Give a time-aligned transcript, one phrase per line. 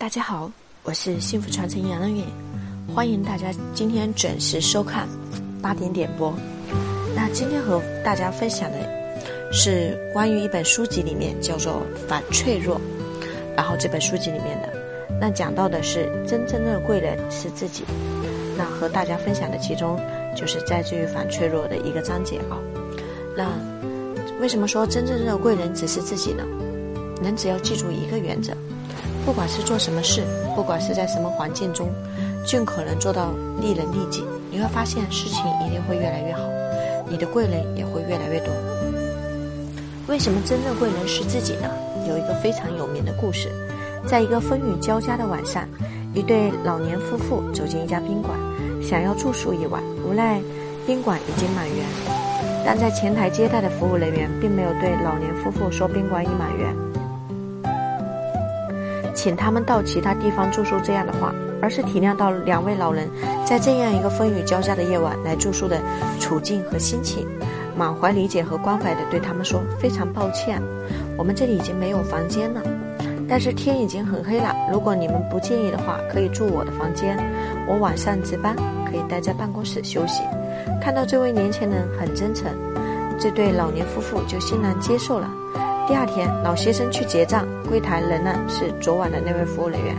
[0.00, 0.50] 大家好，
[0.82, 2.24] 我是幸福传承杨乐远，
[2.94, 5.06] 欢迎大家今天准时收看
[5.60, 6.32] 八点点播。
[7.14, 8.78] 那今天和大家分享的
[9.52, 12.76] 是关于一本书籍里面叫做《反脆弱》，
[13.54, 14.72] 然后这本书籍里面的
[15.20, 17.84] 那讲到的是真正的贵人是自己。
[18.56, 20.00] 那和大家分享的其中
[20.34, 22.56] 就是在于反脆弱的一个章节啊。
[23.36, 23.52] 那
[24.40, 26.42] 为什么说真正的贵人只是自己呢？
[27.22, 28.54] 人只要记住一个原则。
[29.24, 30.22] 不管是做什么事，
[30.56, 31.88] 不管是在什么环境中，
[32.44, 36.42] 尽可能做到利人利己，你会发现事情一定会越来越好，
[37.08, 38.52] 你的贵人也会越来越多。
[40.08, 41.68] 为什么真正贵人是自己呢？
[42.08, 43.48] 有一个非常有名的故事，
[44.06, 45.68] 在一个风雨交加的晚上，
[46.14, 48.36] 一对老年夫妇走进一家宾馆，
[48.82, 50.40] 想要住宿一晚，无奈
[50.86, 51.86] 宾馆已经满员，
[52.66, 56.89] 但在前台接待的服务人员并没有对老年夫妇说宾馆已满员。
[59.22, 63.06] 请他们到其他地方住宿这样的话，而是体谅到两位老人
[63.44, 65.78] 在这样一个风雨交加的夜晚来住宿的
[66.18, 67.26] 处境和心情，
[67.76, 70.58] 满怀理解和关怀的对他们说：“非常抱歉，
[71.18, 72.62] 我们这里已经没有房间了，
[73.28, 74.56] 但是天已经很黑了。
[74.72, 77.14] 如果你们不介意的话，可以住我的房间，
[77.68, 78.56] 我晚上值班，
[78.90, 80.22] 可以待在办公室休息。”
[80.80, 82.50] 看到这位年轻人很真诚，
[83.18, 85.30] 这对老年夫妇就欣然接受了。
[85.88, 89.94] 第二天，老先生去结账，柜台仍然是昨晚的那位服务人员。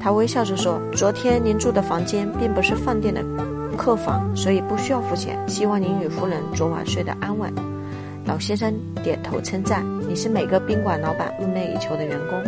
[0.00, 3.22] 他微笑着说：“昨天您住的房间并不是饭店的
[3.76, 5.38] 客房，所以不需要付钱。
[5.48, 7.52] 希望您与夫人昨晚睡得安稳。”
[8.24, 12.42] 老先生点头称赞：“你是每个宾馆老板梦寐以求的员工。”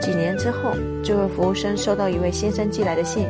[0.00, 3.26] 几年之后，这位服务生收到一位先生寄来的信，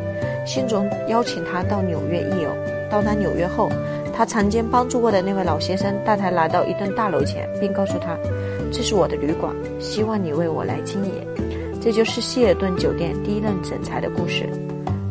[0.46, 2.50] 信中邀请他到纽约一游。
[2.90, 3.68] 到达纽约后，
[4.16, 8.16] 他曾经帮助过的那位老先生带他来到一栋大楼前，并告诉他。
[8.72, 11.12] 这是我的旅馆，希望你为我来经营。
[11.80, 14.48] 这就是希尔顿酒店第一任总裁的故事。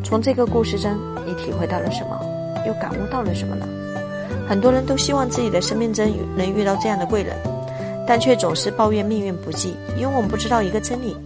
[0.02, 0.90] 从这个故事中，
[1.26, 2.18] 你体会到了什么？
[2.66, 3.66] 又感悟到了什么呢？
[4.48, 6.06] 很多人都希望自己的生命中
[6.36, 7.36] 能遇到这样的贵人，
[8.06, 9.76] 但却总是抱怨命运不济。
[9.96, 11.16] 因为我们不知道一个真理：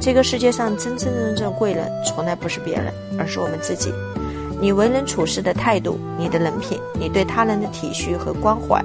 [0.00, 3.92] 这个世界上真真正正贵人，从来不是别人，而是我们自己。
[4.60, 8.84] 你为人处事的态度，你的人品，你对他人的体恤和关怀。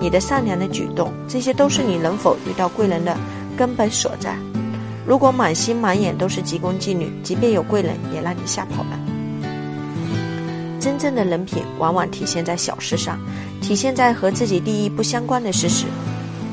[0.00, 3.14] 你的善良的举动，这些都是你能否遇到贵人的
[3.56, 4.34] 根本所在。
[5.06, 8.98] 如果满心满眼都是急功近利，即便有贵人，也让你吓跑了。
[10.80, 13.18] 真正的人品往往体现在小事上，
[13.60, 15.84] 体现在和自己利益不相关的事实，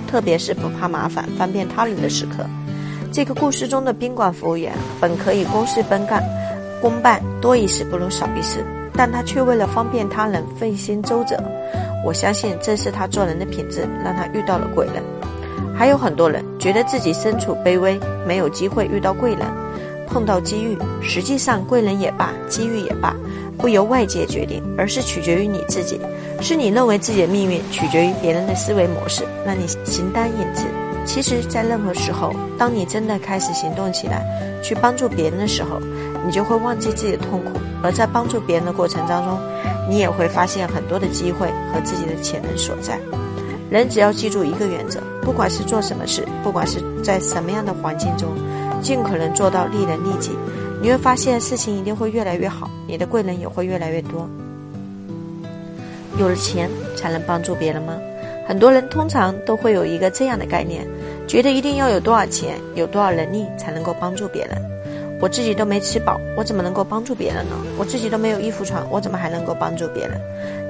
[0.07, 2.45] 特别是不怕麻烦、方便他人的时刻。
[3.13, 6.21] 这个故事中的宾馆服务员本可以公事奔干、
[6.81, 11.37] 公办多一事不如少一事，但他却为了方便他人费心周折。
[12.05, 15.03] 我相信这是他做人的品质，让他遇到了贵人。
[15.75, 19.41] 还有很多人觉得自己身处卑微，没有机会遇到贵人，
[20.07, 20.77] 碰到机遇。
[21.01, 23.15] 实际上，贵人也罢，机遇也罢，
[23.57, 25.99] 不由外界决定，而是取决于你自己。
[26.41, 30.63] 是你认为自己的命运取决于别人的思维模式，让你形单影只。
[31.05, 34.25] 其实，在任何时候，当你真的开始行动起来，
[34.61, 35.79] 去帮助别人的时候，
[36.27, 37.57] 你就会忘记自己的痛苦。
[37.81, 39.39] 而在帮助别人的过程当中，
[39.89, 42.99] 你也会发现很多的机会和自己的潜能所在。
[43.69, 48.29] 人只要记住一个原则，不管是做什么事，不管是在什么样的环境中，
[48.81, 50.31] 尽可能做到利人利己，
[50.81, 54.27] 你会发现事情一定会越来越好，你的贵人也会越来越多。
[56.17, 57.93] 有了钱才能帮助别人吗？
[58.47, 60.87] 很多人通常都会有一个这样的概念，
[61.27, 64.57] 觉得一定要有多少钱、有多少能力才能够帮助别人。
[65.19, 67.55] 我自己都没吃饱，我怎么能够帮助别人呢？
[67.77, 70.21] 我自己都没有衣服穿，我怎么还能够帮助别人？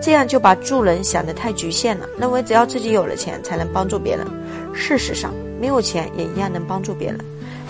[0.01, 4.25] 这样就把助人想得太局限了，认为只要自己有了钱才能帮助别人。
[4.73, 7.19] 事实上，没有钱也一样能帮助别人。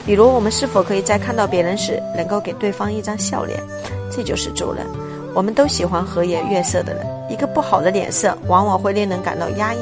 [0.05, 3.59] 比如，我们是否可以在看到别人时，能够给对方一张笑脸？
[4.11, 4.85] 这就是助人。
[5.33, 9.79] 我们都喜欢和颜悦色的人，一个不好的脸色往往会令人感到压抑。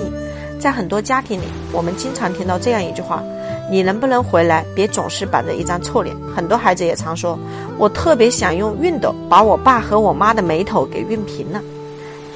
[0.59, 3.21] 在很多家庭里，我们经常听到这样一句话。
[3.69, 4.65] 你能不能回来？
[4.75, 6.15] 别总是板着一张臭脸。
[6.35, 7.37] 很多孩子也常说
[7.77, 11.61] ：“我特别想用熨斗把我爸和我妈的眉头给熨平了。”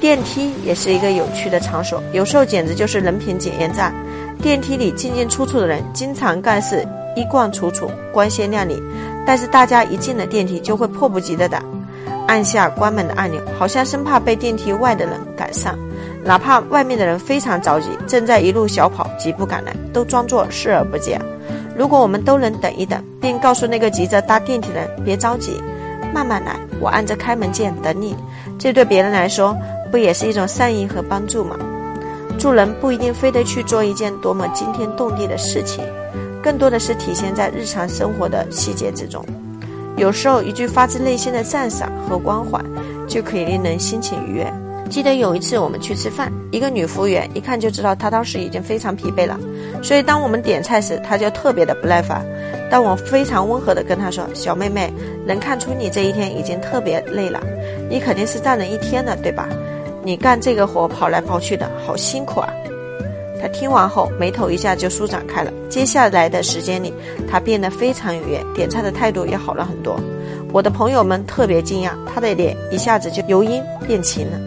[0.00, 3.94] 电梯也是一个有趣的场所，有时候简直就是人品检验站。
[4.40, 8.82] 电梯里进进出出的人，经常干事衣冠楚楚、光鲜亮丽，
[9.26, 11.62] 但是大家一进了电梯，就会迫不及待的
[12.26, 15.78] 按下关门的按钮，好像生怕被电梯外的人赶上。
[16.24, 21.20] 哪怕外面的人非常着急，正在一路小跑，急不赶来，都装作视而不见。
[21.76, 25.62] 如果我们都能等一等，并告诉那个急着搭电梯的人别着急，
[26.12, 28.14] 慢慢来，我按着开门键等你，
[28.58, 29.56] 这对别人来说
[29.90, 31.56] 不也是一种善意和帮助吗？
[32.38, 35.82] 助人不一定非得去做一件多么惊天动地的事情，
[36.42, 39.24] 更多的是体现在日常生活的细节之中。
[39.96, 42.58] 有时候一句发自内心的赞赏和关怀，
[43.06, 44.52] 就可以令人心情愉悦。
[44.90, 49.38] 记得有一次我们去吃饭，一个女服务员一看就知道她当时已经非常疲惫了，
[49.82, 52.26] 所以当我们点菜时，她就特别的不耐烦。
[52.68, 54.92] 但我非常温和地跟她说：“小妹妹，
[55.24, 57.40] 能看出你这一天已经特别累了，
[57.88, 59.48] 你肯定是站了一天了，对吧？
[60.02, 62.52] 你干这个活跑来跑去的好辛苦啊。”
[63.40, 65.52] 她听完后眉头一下就舒展开了。
[65.68, 66.92] 接下来的时间里，
[67.30, 69.98] 她变得非常愉悦，点菜的态度也好了很多。
[70.52, 74.38] 我的朋友们特别惊讶，她的脸一下子就由阴变晴了。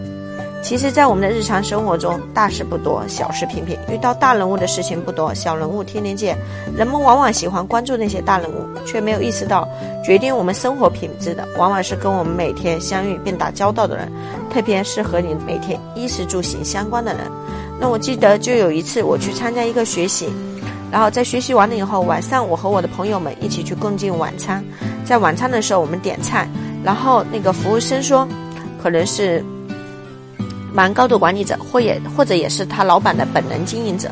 [0.64, 3.78] 其实，在我们的日常生活中，大事不多，小事频频。
[3.92, 6.38] 遇到大人物的事情不多，小人物天天见。
[6.74, 9.68] 人们往往喜欢关注那些大人物，却没有意识到，
[10.06, 14.10] 决定我们生活品质的，往往是跟我们每天相遇并打交道的人，
[14.50, 17.24] 特别是和你每天衣食住行相关的人。
[17.78, 20.32] 那我记得就有一次，我去参加一个学习，
[20.90, 24.64] 然后在学习完了以后，晚上我和我的朋友们一起去共进晚餐。
[25.04, 26.48] 在晚餐的时候，我们点菜，
[26.86, 28.26] 然后那个服务生说，
[28.82, 29.44] 可能是。
[30.74, 34.10] 蛮高的管理者，或也或者也是他老板的本能经营者，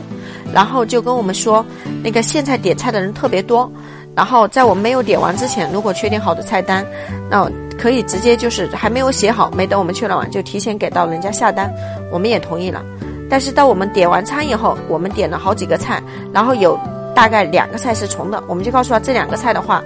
[0.53, 1.65] 然后就跟我们说，
[2.03, 3.69] 那个现在点菜的人特别多，
[4.15, 6.85] 然后在我们没有点完之前，如果确定好的菜单，
[7.29, 7.49] 那
[7.79, 11.73] 可以直接就是还没有写好，没等我们确认完就提前给到人家下单，
[12.11, 12.83] 我们也同意了。
[13.27, 16.79] 但是到我们点完餐以后，我们点了好几个菜，然后有
[17.15, 19.81] 大概两个菜是重的，我们就告诉他这两个菜的话，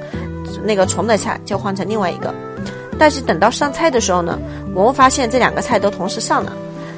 [0.64, 2.34] 那个重的菜就换成另外一个。
[2.98, 4.40] 但是等到上菜的时候呢，
[4.74, 6.52] 我们发现这两个菜都同时上了。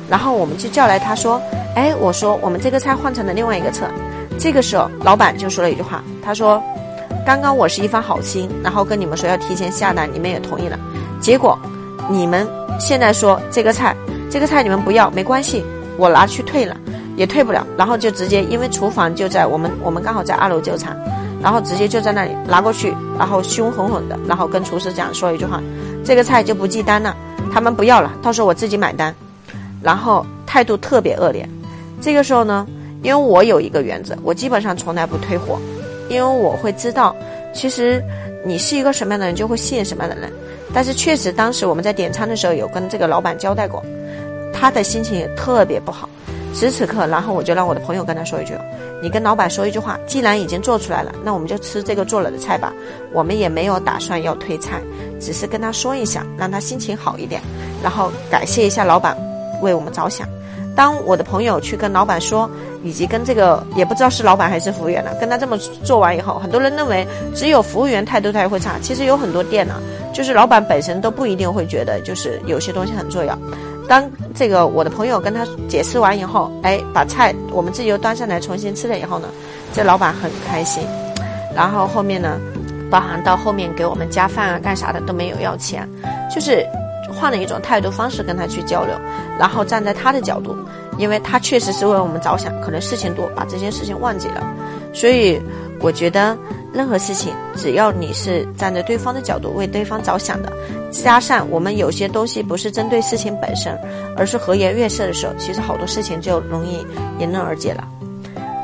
[0.09, 1.41] 然后我们就叫来他说
[1.75, 3.87] ：“哎，我说我们这个菜换成了另外一个菜。”
[4.39, 6.61] 这个时候，老板就说了一句话，他说
[7.25, 10.77] ：“刚刚我是一番好心，然后跟你们说要提前下单，你们也同意了。
[11.19, 11.57] 结果
[12.07, 12.47] 你们
[12.79, 13.95] 现在说这个菜，
[14.29, 15.65] 这个菜你们不要，没关系，
[15.97, 16.77] 我拿去退了，
[17.15, 17.65] 也退不了。
[17.75, 20.95] 然后就直接，因为厨房就在我们我们刚好在二楼就餐，
[21.41, 25.59] 然后直接就在那里拿过去，然后凶狠狠的，然后跟厨师讲说一句话：
[26.05, 27.15] 这个菜就不记单了，
[27.51, 29.13] 他们不要了，到时候我自己买单。”
[29.81, 31.47] 然后态度特别恶劣，
[32.01, 32.65] 这个时候呢，
[33.03, 35.59] 因为我有一个原则，我基本上从来不退货，
[36.09, 37.15] 因为我会知道，
[37.53, 38.03] 其实
[38.45, 40.31] 你是一个什么样的人，就会吸引什么样的人。
[40.73, 43.83] 但是确实，当时我们在点餐的时候有跟这个老板交代过，
[44.53, 46.09] 他的心情也特别不好。
[46.53, 48.53] 此时此刻，然后我就让我的朋友跟他说一句
[49.01, 52.73] ：“你跟老板说一句话，既然已经做出来了，那我们就吃这个做了的菜吧。
[53.13, 54.81] 我们也没有打算要退菜，
[55.19, 57.41] 只是跟他说一下，让他心情好一点，
[57.83, 59.15] 然后感谢一下老板。”
[59.61, 60.27] 为我们着想。
[60.75, 62.47] 当我的朋友去跟老板说，
[62.83, 68.77] 以及跟这个也不知道是老板还是服务员了，跟他这么做完以后，很多人认为只有服务员态度才会差。
[68.79, 69.81] 其实有很多店呢，
[70.13, 73.35] 就是老板本身都不一定会觉得，就是有些东西很重要。
[73.89, 79.27] 当这个我的朋友跟他解释完以后，哎，把菜我们自己又端上来重新吃了以后呢，
[79.73, 80.83] 这老板很开心。
[81.55, 82.37] 然后后面呢，
[82.91, 85.89] 包含到后面给我们加饭啊干啥的都没有要钱，
[86.31, 86.63] 就是。
[87.19, 88.93] 换了一种态度方式跟他去交流，
[89.39, 90.55] 然后站在他的角度，
[90.97, 94.43] 因为他确实是为我们着想，可能事情多，把这件事情忘记了。
[94.93, 95.41] 所以
[95.79, 96.37] 我觉得
[96.73, 100.51] 任何事情，只要你是站在对方的角度为对方着想的，
[100.91, 103.77] 加上我们有些东西不是针对事情本身，
[104.15, 106.85] 而是和颜悦色的时候，其实好多事情就容易
[107.19, 107.87] 迎刃而解了。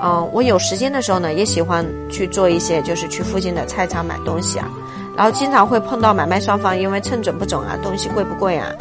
[0.06, 4.68] 嗯，我有时间的时候呢，也喜欢去做一些，就是去附近的菜场买东西啊。
[5.16, 8.72] 然后经常会碰到买卖双方因为称准不准啊，东西贵不贵啊，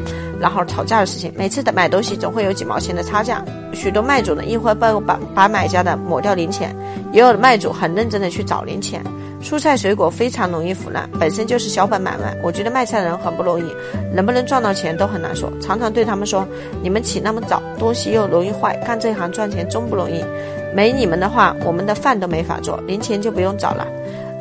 [0.41, 1.33] 然后吵架的事情。
[1.37, 6.75] 每次的买东西总会有几毛钱的差价，许多卖主呢一会把把把买家的抹掉零钱，
[7.13, 9.03] 也有的卖主很认真的去找零钱。
[9.43, 13.75] 蔬菜水果非常容易腐烂，本身就是小本买卖，我觉得卖菜人很不容易，
[14.15, 15.53] 能不能赚到钱都很难说。
[15.61, 16.47] 常常对他们说，
[16.81, 20.25] 你们起那么早，东西又容易坏，干这行赚钱真不容易。
[20.73, 23.85] 没你们的话，我们的饭都没法做，零钱就不用找了。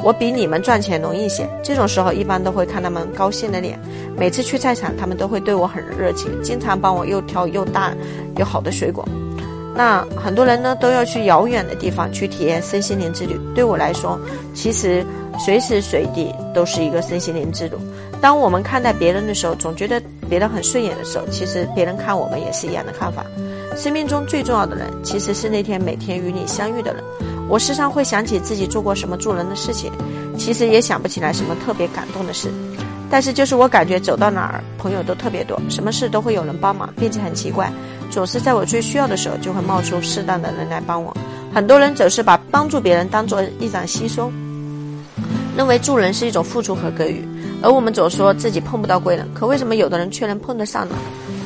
[0.03, 3.79] 我比你们赚钱容易些，这种时候一般都会看他们高兴的脸。
[4.17, 7.93] 每次去菜场，他们都会对我很热情，经常帮我又挑又大
[8.37, 9.07] 又好的水果。
[9.75, 13.39] 那很多人呢都要去遥远的地方去体验身心灵之旅。
[13.55, 14.19] 对我来说，
[14.53, 15.05] 其实
[15.39, 17.75] 随时随地都是一个身心灵之旅。
[18.19, 23.25] 当我们看待别人的时候，总觉得别人很顺眼的时候，其实别人看我们也是一样的看法。
[23.75, 27.03] 生命中最重要的人，其实是那天每天与你相遇的人。
[27.49, 29.91] 我时常会想起自己做过什么助人的事情，
[30.37, 32.49] 其实也想不起来什么特别感动的事，
[33.09, 37.71] 但是就是我感觉走到哪儿朋友都特别多，什么事都会有人帮忙，并且很奇怪，
[38.09, 41.15] 总是在我最需要的时候就会冒出适当的人来帮我。
[41.53, 44.31] 很多人总是把帮助别人当做一场稀松，
[45.57, 47.27] 认为助人是一种付出和给予，
[47.61, 50.95] 而我们总说自己碰不到贵人，可为什么有的人却能碰得上呢？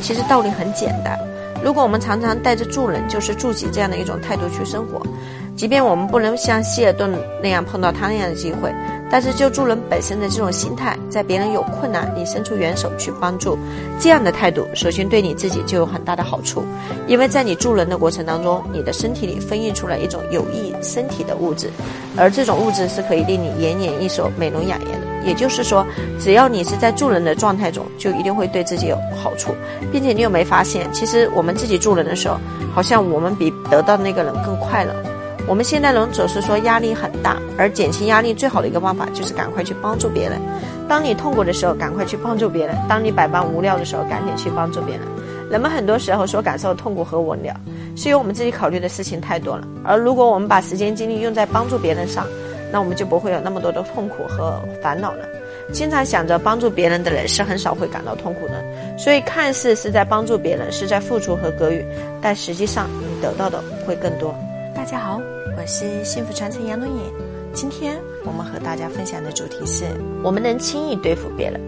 [0.04, 1.18] 其实道理很简单，
[1.64, 5.02] 如果我们常常带着助人就是助己这样的一种态度去生活。
[5.56, 7.10] 即便我们不能像希尔顿
[7.42, 8.74] 那样碰到他那样的机会，
[9.10, 13.58] 但是就助人本身的这种心态，在别人有困难，你伸出援手去帮助，
[13.98, 16.64] 这样的态度，首先对你自己就有很大的好处，
[17.08, 21.70] 因为在你助人的过程当中，你的身体里分泌出来一种有益身体的物质，
[22.18, 25.08] 而这种物质是可以令你延年益寿、美容养颜的。
[25.26, 25.84] 也就是说，
[26.20, 29.56] 只要你是在助人的状态中，就一定会对自己有好处，
[29.92, 32.38] 并且你有没发现，其实我们自己助人的时候，
[32.74, 34.94] 好像我们比得到那个人更快乐。
[35.48, 40.40] 我们现代人总是说压力很大，而减轻压力最好的一个方法就是赶快去帮助别人。
[40.88, 45.04] 当你痛苦的时候，赶快去帮助别人；当你百般无聊的时候，赶紧去帮助别人。
[45.50, 47.56] 人们很多时候所感受的痛苦和无聊，
[47.96, 49.68] 是由我们自己考虑的事情太多了。
[49.84, 52.26] 而如果我们把时间精力用在帮助别人上，
[52.72, 55.26] 那我们就不会有那么多的痛苦和烦恼了。
[55.72, 58.64] 经常想着帮助别人的人是很少会感到痛苦的。
[58.98, 61.86] 所以，看似是在帮助别人，是在付出和给予，
[62.22, 64.36] 但实际上你得到的会更多。
[64.76, 65.22] 大家好，
[65.58, 67.04] 我是幸福传承杨东野。
[67.54, 69.86] 今天我们和大家分享的主题是：
[70.22, 71.62] 我们能轻易对付别人，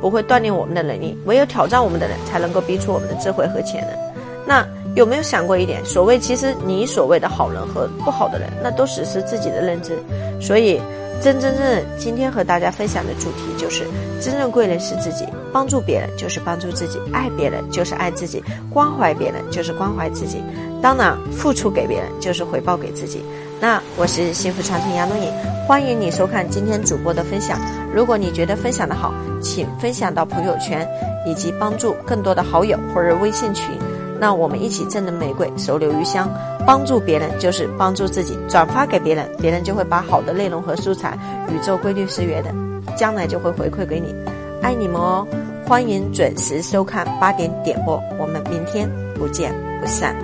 [0.00, 1.14] 不会锻炼我们的能力。
[1.26, 3.90] 唯有挑战我们的人，才能够逼出我们的智慧和潜能。
[4.46, 4.66] 那
[4.96, 5.84] 有没有想过一点？
[5.84, 9.98] 所谓其实你所谓的好人和不好的人，那都只是自己的认知。
[10.40, 10.80] 所以，
[11.20, 13.84] 真真正正今天和大家分享的主题就是：
[14.22, 18.42] 真正贵人是自己，帮助别人就是帮助自己，爱别人就是爱自己，
[18.72, 20.42] 关怀别人就是关怀自己。
[20.84, 23.24] 当然，付出给别人就是回报给自己。
[23.58, 25.32] 那我是幸福长城杨东颖，
[25.66, 27.58] 欢迎你收看今天主播的分享。
[27.90, 30.86] 如果你觉得分享的好，请分享到朋友圈，
[31.26, 33.74] 以及帮助更多的好友或者微信群。
[34.20, 36.28] 那我们一起赠人玫瑰，手留余香。
[36.66, 42.54] 帮助别人就是帮助自己，转发给别人，别人就会把好的内容和素材，宇宙规律是圆的，
[42.94, 44.14] 将来就会回馈给你。
[44.60, 45.26] 爱你们哦！
[45.66, 49.50] 欢迎准时收看八点点播，我们明天不见
[49.80, 50.14] 不散。